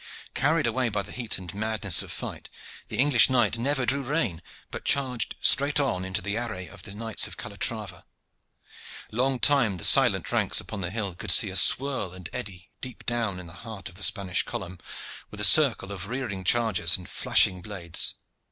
[0.33, 2.49] Carried away by the heat and madness of fight,
[2.87, 6.95] the English knight never drew rein, but charged straight on into the array of the
[6.95, 8.03] knights of Calatrava.
[9.11, 13.05] Long time the silent ranks upon the hill could see a swirl and eddy deep
[13.05, 14.79] down in the heart of the Spanish column,
[15.29, 18.15] with a circle of rearing chargers and flashing blades.